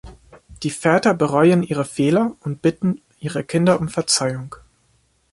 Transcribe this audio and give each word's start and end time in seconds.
Die 0.63 0.71
Väter 0.71 1.13
bereuen 1.13 1.61
ihre 1.61 1.85
Fehler 1.85 2.35
und 2.39 2.63
bitten 2.63 3.03
ihre 3.19 3.43
Kinder 3.43 3.79
um 3.79 3.87
Verzeihung. 3.87 4.55